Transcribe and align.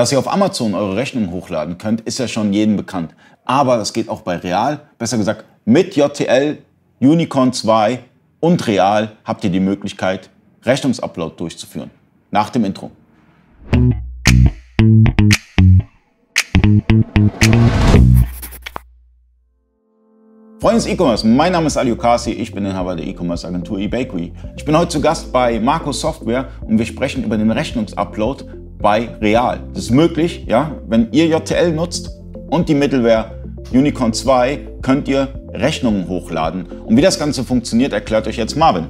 Dass 0.00 0.12
ihr 0.12 0.18
auf 0.18 0.32
Amazon 0.32 0.74
eure 0.74 0.96
Rechnung 0.96 1.30
hochladen 1.30 1.76
könnt, 1.76 2.00
ist 2.00 2.18
ja 2.18 2.26
schon 2.26 2.54
jedem 2.54 2.74
bekannt. 2.74 3.14
Aber 3.44 3.76
das 3.76 3.92
geht 3.92 4.08
auch 4.08 4.22
bei 4.22 4.38
Real. 4.38 4.80
Besser 4.96 5.18
gesagt, 5.18 5.44
mit 5.66 5.94
JTL, 5.94 6.56
Unicorn 7.00 7.52
2 7.52 7.98
und 8.40 8.66
Real 8.66 9.12
habt 9.26 9.44
ihr 9.44 9.50
die 9.50 9.60
Möglichkeit, 9.60 10.30
Rechnungsupload 10.64 11.34
durchzuführen. 11.36 11.90
Nach 12.30 12.48
dem 12.48 12.64
Intro. 12.64 12.90
Freunde 20.60 20.76
des 20.76 20.86
E-Commerce, 20.86 21.26
mein 21.26 21.52
Name 21.52 21.66
ist 21.66 21.76
Ali 21.76 21.92
Okasi, 21.92 22.32
ich 22.32 22.52
bin 22.52 22.64
Inhaber 22.64 22.96
der 22.96 23.06
E-Commerce 23.06 23.46
Agentur 23.46 23.78
eBakery. 23.78 24.32
Ich 24.56 24.64
bin 24.64 24.76
heute 24.78 24.88
zu 24.88 25.00
Gast 25.02 25.30
bei 25.30 25.60
Marco 25.60 25.92
Software 25.92 26.48
und 26.66 26.78
wir 26.78 26.86
sprechen 26.86 27.22
über 27.22 27.36
den 27.36 27.50
Rechnungsupload 27.50 28.44
bei 28.80 29.08
Real. 29.20 29.60
Das 29.74 29.84
ist 29.84 29.90
möglich, 29.90 30.44
ja, 30.46 30.72
wenn 30.88 31.08
ihr 31.12 31.26
JTL 31.26 31.72
nutzt 31.72 32.10
und 32.48 32.68
die 32.68 32.74
Middleware 32.74 33.32
Unicorn 33.72 34.12
2 34.12 34.58
könnt 34.82 35.08
ihr 35.08 35.28
Rechnungen 35.52 36.08
hochladen. 36.08 36.66
Und 36.84 36.96
wie 36.96 37.02
das 37.02 37.18
Ganze 37.18 37.44
funktioniert, 37.44 37.92
erklärt 37.92 38.26
euch 38.26 38.36
jetzt 38.36 38.56
Marvin. 38.56 38.88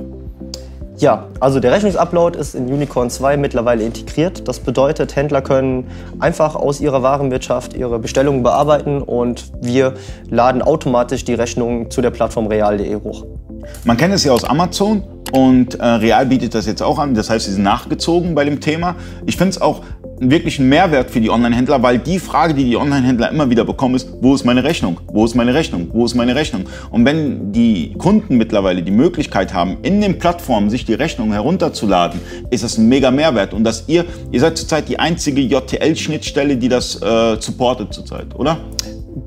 Ja, 1.00 1.28
also 1.40 1.60
der 1.60 1.72
Rechnungsupload 1.72 2.38
ist 2.38 2.54
in 2.54 2.70
Unicorn 2.70 3.08
2 3.08 3.38
mittlerweile 3.38 3.84
integriert. 3.84 4.46
Das 4.46 4.60
bedeutet, 4.60 5.16
Händler 5.16 5.40
können 5.40 5.86
einfach 6.18 6.54
aus 6.54 6.78
ihrer 6.78 7.02
Warenwirtschaft 7.02 7.72
ihre 7.72 7.98
Bestellungen 7.98 8.42
bearbeiten 8.42 9.00
und 9.00 9.50
wir 9.62 9.94
laden 10.28 10.60
automatisch 10.60 11.24
die 11.24 11.32
Rechnungen 11.32 11.90
zu 11.90 12.02
der 12.02 12.10
Plattform 12.10 12.48
real.de 12.48 12.94
hoch. 12.96 13.24
Man 13.84 13.96
kennt 13.96 14.12
es 14.12 14.24
ja 14.24 14.32
aus 14.32 14.44
Amazon 14.44 15.02
und 15.32 15.74
äh, 15.74 15.84
Real 15.84 16.26
bietet 16.26 16.54
das 16.54 16.66
jetzt 16.66 16.82
auch 16.82 16.98
an. 16.98 17.14
Das 17.14 17.30
heißt, 17.30 17.46
sie 17.46 17.52
sind 17.52 17.62
nachgezogen 17.62 18.34
bei 18.34 18.44
dem 18.44 18.60
Thema. 18.60 18.96
Ich 19.26 19.36
finde 19.36 19.50
es 19.50 19.60
auch 19.60 19.82
wirklich 20.20 20.58
einen 20.58 20.68
Mehrwert 20.68 21.10
für 21.10 21.20
die 21.20 21.30
Online-Händler, 21.30 21.82
weil 21.82 21.98
die 21.98 22.18
Frage, 22.18 22.52
die 22.52 22.64
die 22.64 22.76
Online-Händler 22.76 23.30
immer 23.30 23.48
wieder 23.48 23.64
bekommen, 23.64 23.94
ist, 23.94 24.10
wo 24.20 24.34
ist 24.34 24.44
meine 24.44 24.62
Rechnung? 24.62 24.98
Wo 25.06 25.24
ist 25.24 25.34
meine 25.34 25.54
Rechnung? 25.54 25.88
Wo 25.92 26.04
ist 26.04 26.14
meine 26.14 26.34
Rechnung? 26.34 26.64
Und 26.90 27.04
wenn 27.06 27.52
die 27.52 27.94
Kunden 27.96 28.36
mittlerweile 28.36 28.82
die 28.82 28.90
Möglichkeit 28.90 29.54
haben, 29.54 29.78
in 29.82 30.00
den 30.00 30.18
Plattformen 30.18 30.68
sich 30.68 30.84
die 30.84 30.94
Rechnung 30.94 31.32
herunterzuladen, 31.32 32.20
ist 32.50 32.64
das 32.64 32.76
ein 32.76 32.88
mega 32.88 33.10
Mehrwert. 33.10 33.54
Und 33.54 33.64
dass 33.64 33.88
ihr, 33.88 34.04
ihr 34.30 34.40
seid 34.40 34.58
zurzeit 34.58 34.88
die 34.88 34.98
einzige 34.98 35.40
JTL-Schnittstelle, 35.40 36.56
die 36.56 36.68
das 36.68 37.00
äh, 37.00 37.40
supportet 37.40 37.94
zurzeit, 37.94 38.34
oder? 38.34 38.58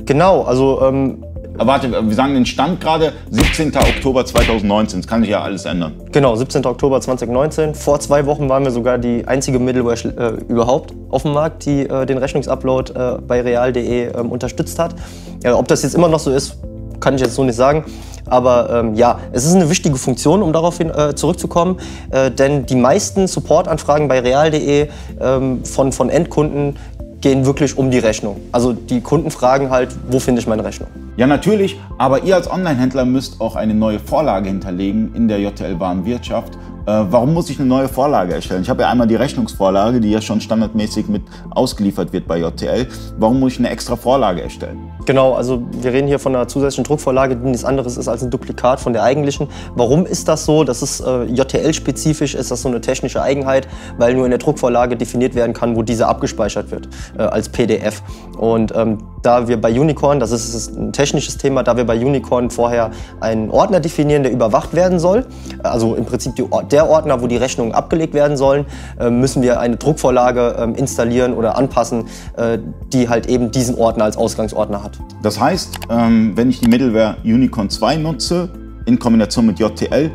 Genau, 0.05 0.43
also 0.43 0.81
ähm 0.83 1.23
Warte, 1.55 1.91
wir 1.91 2.15
sagen 2.15 2.33
den 2.33 2.47
Stand 2.47 2.81
gerade 2.81 3.13
17. 3.29 3.75
Oktober 3.77 4.25
2019. 4.25 5.01
Das 5.01 5.07
kann 5.07 5.21
sich 5.21 5.29
ja 5.29 5.41
alles 5.41 5.65
ändern. 5.65 5.93
Genau, 6.11 6.35
17. 6.35 6.65
Oktober 6.65 6.99
2019. 6.99 7.75
Vor 7.75 7.99
zwei 7.99 8.25
Wochen 8.25 8.49
waren 8.49 8.63
wir 8.63 8.71
sogar 8.71 8.97
die 8.97 9.27
einzige 9.27 9.59
Middleware 9.59 9.93
äh, 10.17 10.51
überhaupt 10.51 10.93
auf 11.09 11.21
dem 11.21 11.33
Markt, 11.33 11.65
die 11.65 11.81
äh, 11.81 12.05
den 12.07 12.17
Rechnungsupload 12.17 12.93
äh, 12.93 13.17
bei 13.19 13.41
real.de 13.41 14.17
ähm, 14.17 14.31
unterstützt 14.31 14.79
hat. 14.79 14.95
Ja, 15.43 15.55
ob 15.55 15.67
das 15.67 15.83
jetzt 15.83 15.93
immer 15.93 16.07
noch 16.07 16.19
so 16.19 16.31
ist, 16.31 16.57
kann 16.99 17.15
ich 17.15 17.21
jetzt 17.21 17.35
so 17.35 17.43
nicht 17.43 17.55
sagen. 17.55 17.85
Aber 18.25 18.69
ähm, 18.69 18.95
ja, 18.95 19.19
es 19.31 19.45
ist 19.45 19.53
eine 19.53 19.69
wichtige 19.69 19.97
Funktion, 19.97 20.41
um 20.41 20.53
darauf 20.53 20.77
hin, 20.77 20.89
äh, 20.89 21.13
zurückzukommen. 21.13 21.79
Äh, 22.09 22.31
denn 22.31 22.65
die 22.65 22.75
meisten 22.75 23.27
Supportanfragen 23.27 24.07
bei 24.07 24.21
real.de 24.21 24.87
ähm, 25.21 25.65
von, 25.65 25.91
von 25.91 26.09
Endkunden 26.09 26.77
gehen 27.23 27.45
wirklich 27.45 27.77
um 27.77 27.89
die 27.89 27.99
Rechnung. 27.99 28.41
Also 28.51 28.73
die 28.73 28.99
Kunden 28.99 29.31
fragen 29.31 29.69
halt, 29.69 29.95
wo 30.09 30.19
finde 30.19 30.41
ich 30.41 30.47
meine 30.47 30.63
Rechnung? 30.63 30.89
Ja, 31.15 31.25
natürlich, 31.25 31.79
aber 31.97 32.23
ihr 32.23 32.35
als 32.35 32.51
Online-Händler 32.51 33.05
müsst 33.05 33.39
auch 33.39 33.55
eine 33.55 33.73
neue 33.73 33.97
Vorlage 33.97 34.49
hinterlegen 34.49 35.15
in 35.15 35.29
der 35.29 35.39
JTL-Warenwirtschaft 35.39 36.57
äh, 36.85 37.05
warum 37.09 37.33
muss 37.33 37.49
ich 37.49 37.59
eine 37.59 37.67
neue 37.67 37.87
Vorlage 37.87 38.33
erstellen? 38.33 38.61
Ich 38.61 38.69
habe 38.69 38.83
ja 38.83 38.89
einmal 38.89 39.07
die 39.07 39.15
Rechnungsvorlage, 39.15 40.01
die 40.01 40.11
ja 40.11 40.21
schon 40.21 40.41
standardmäßig 40.41 41.07
mit 41.07 41.23
ausgeliefert 41.51 42.11
wird 42.11 42.27
bei 42.27 42.39
JTL. 42.39 42.87
Warum 43.17 43.39
muss 43.39 43.53
ich 43.53 43.59
eine 43.59 43.69
extra 43.69 43.95
Vorlage 43.95 44.41
erstellen? 44.41 44.91
Genau, 45.05 45.33
also 45.33 45.63
wir 45.81 45.93
reden 45.93 46.07
hier 46.07 46.19
von 46.19 46.35
einer 46.35 46.47
zusätzlichen 46.47 46.83
Druckvorlage, 46.83 47.35
die 47.35 47.45
nichts 47.45 47.65
anderes 47.65 47.97
ist 47.97 48.07
als 48.07 48.23
ein 48.23 48.29
Duplikat 48.29 48.79
von 48.79 48.93
der 48.93 49.03
eigentlichen. 49.03 49.47
Warum 49.75 50.05
ist 50.05 50.27
das 50.27 50.45
so? 50.45 50.63
Das 50.63 50.81
ist 50.81 51.01
äh, 51.01 51.23
JTL-spezifisch, 51.23 52.35
ist 52.35 52.51
das 52.51 52.61
so 52.61 52.69
eine 52.69 52.81
technische 52.81 53.21
Eigenheit, 53.21 53.67
weil 53.97 54.13
nur 54.13 54.25
in 54.25 54.31
der 54.31 54.39
Druckvorlage 54.39 54.97
definiert 54.97 55.35
werden 55.35 55.53
kann, 55.53 55.75
wo 55.75 55.83
diese 55.83 56.07
abgespeichert 56.07 56.71
wird 56.71 56.89
äh, 57.17 57.21
als 57.21 57.49
PDF. 57.49 58.01
Und 58.37 58.73
ähm, 58.75 58.97
da 59.23 59.47
wir 59.47 59.59
bei 59.59 59.71
Unicorn, 59.79 60.19
das 60.19 60.31
ist 60.31 60.77
ein 60.77 60.93
technisches 60.93 61.37
Thema, 61.37 61.63
da 61.63 61.75
wir 61.75 61.85
bei 61.85 61.97
Unicorn 61.97 62.51
vorher 62.51 62.91
einen 63.19 63.49
Ordner 63.49 63.79
definieren, 63.79 64.21
der 64.21 64.31
überwacht 64.31 64.73
werden 64.73 64.99
soll, 64.99 65.25
also 65.63 65.95
im 65.95 66.05
Prinzip 66.05 66.35
die, 66.35 66.45
der 66.69 66.89
Ordner, 66.89 67.21
wo 67.21 67.27
die 67.27 67.37
Rechnungen 67.37 67.73
abgelegt 67.73 68.13
werden 68.13 68.37
sollen, 68.37 68.65
äh, 68.99 69.09
müssen 69.09 69.41
wir 69.41 69.59
eine 69.59 69.77
Druckvorlage 69.77 70.55
ähm, 70.59 70.75
installieren 70.75 71.33
oder 71.33 71.57
anpassen, 71.57 72.05
äh, 72.37 72.59
die 72.91 73.09
halt 73.09 73.27
eben 73.27 73.49
diesen 73.49 73.75
Ordner 73.75 74.03
als 74.03 74.17
Ausgangsordner 74.17 74.83
hat. 74.83 74.99
Das 75.23 75.39
heißt, 75.39 75.79
ähm, 75.89 76.33
wenn 76.35 76.49
ich 76.49 76.59
die 76.59 76.67
Middleware 76.67 77.15
Unicorn 77.23 77.69
2 77.69 77.97
nutze, 77.97 78.49
in 78.85 78.99
Kombination 78.99 79.45
mit 79.45 79.59
JTL, 79.59 80.11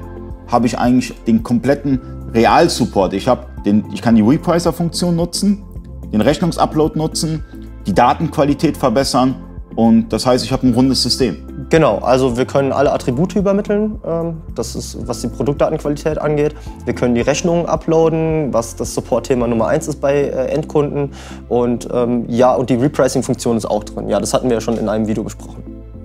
habe 0.46 0.66
ich 0.66 0.78
eigentlich 0.78 1.14
den 1.24 1.42
kompletten 1.42 2.00
Real-Support. 2.34 3.14
Ich, 3.14 3.26
ich 3.92 4.02
kann 4.02 4.14
die 4.14 4.22
Repricer-Funktion 4.22 5.16
nutzen, 5.16 5.64
den 6.12 6.20
Rechnungsupload 6.20 6.98
nutzen, 6.98 7.44
die 7.88 7.94
Datenqualität 7.94 8.76
verbessern 8.76 9.34
und 9.74 10.12
das 10.12 10.26
heißt, 10.26 10.44
ich 10.44 10.52
habe 10.52 10.66
ein 10.66 10.74
rundes 10.74 11.02
System. 11.02 11.36
Genau, 11.70 11.98
also 11.98 12.36
wir 12.36 12.44
können 12.44 12.70
alle 12.70 12.92
Attribute 12.92 13.34
übermitteln, 13.34 13.98
ähm, 14.04 14.42
das 14.54 14.76
ist, 14.76 15.08
was 15.08 15.22
die 15.22 15.28
Produktdatenqualität 15.28 16.18
angeht. 16.18 16.54
Wir 16.84 16.94
können 16.94 17.14
die 17.14 17.22
Rechnungen 17.22 17.64
uploaden, 17.64 18.52
was 18.52 18.76
das 18.76 18.92
Support-Thema 18.94 19.46
Nummer 19.46 19.68
eins 19.68 19.88
ist 19.88 20.02
bei 20.02 20.16
äh, 20.16 20.48
Endkunden. 20.48 21.12
Und 21.48 21.88
ähm, 21.90 22.24
ja, 22.28 22.54
und 22.54 22.68
die 22.68 22.74
Repricing-Funktion 22.74 23.56
ist 23.56 23.64
auch 23.64 23.84
drin. 23.84 24.08
Ja, 24.08 24.20
das 24.20 24.34
hatten 24.34 24.48
wir 24.48 24.56
ja 24.56 24.60
schon 24.60 24.76
in 24.76 24.88
einem 24.88 25.06
Video 25.06 25.24
besprochen. 25.24 25.62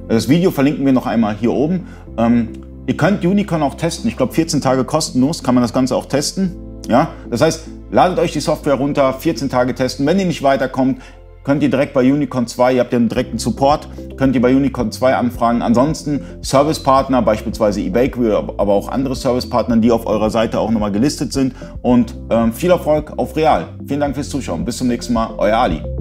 Das 0.08 0.30
Video 0.30 0.52
verlinken 0.52 0.86
wir 0.86 0.94
noch 0.94 1.06
einmal 1.06 1.36
hier 1.36 1.52
oben. 1.52 1.88
Ähm, 2.18 2.50
ihr 2.86 2.96
könnt 2.96 3.26
Unicorn 3.26 3.62
auch 3.62 3.76
testen. 3.76 4.08
Ich 4.08 4.16
glaube, 4.16 4.34
14 4.34 4.62
Tage 4.62 4.86
kostenlos 4.86 5.44
kann 5.44 5.56
man 5.56 5.64
das 5.64 5.74
Ganze 5.74 5.98
auch 5.98 6.06
testen. 6.06 6.56
Ja, 6.88 7.10
das 7.30 7.42
heißt, 7.42 7.64
ladet 7.92 8.20
euch 8.20 8.32
die 8.32 8.40
Software 8.40 8.76
runter, 8.76 9.14
14 9.14 9.50
Tage 9.50 9.74
testen. 9.76 10.06
Wenn 10.06 10.20
ihr 10.20 10.26
nicht 10.26 10.44
weiterkommt, 10.44 11.02
könnt 11.44 11.64
ihr 11.64 11.70
direkt 11.70 11.94
bei 11.94 12.02
Unicorn 12.12 12.48
2, 12.48 12.74
ihr 12.74 12.80
habt 12.80 12.94
ja 12.94 13.00
einen 13.00 13.09
direkten 13.09 13.38
Support, 13.38 13.88
könnt 14.18 14.36
ihr 14.36 14.42
bei 14.42 14.56
Unicorn 14.56 14.92
2 14.92 15.16
anfragen. 15.16 15.62
Ansonsten 15.62 16.22
Servicepartner, 16.42 17.22
beispielsweise 17.22 17.81
eBakery, 17.81 18.31
aber 18.31 18.74
auch 18.74 18.90
andere 18.90 19.16
Servicepartner, 19.16 19.78
die 19.78 19.92
auf 19.92 20.06
eurer 20.08 20.30
Seite 20.30 20.59
auch 20.59 20.72
nochmal 20.72 20.92
gelistet 20.92 21.34
sind. 21.34 21.54
Und 21.81 22.16
ähm, 22.30 22.54
viel 22.54 22.72
Erfolg 22.72 23.14
auf 23.18 23.36
Real. 23.36 23.68
Vielen 23.88 24.00
Dank 24.00 24.16
fürs 24.16 24.30
Zuschauen. 24.30 24.66
Bis 24.66 24.78
zum 24.78 24.88
nächsten 24.88 25.14
Mal. 25.14 25.34
Euer 25.38 25.58
Ali. 25.58 25.93